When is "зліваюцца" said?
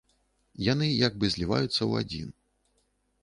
1.35-1.75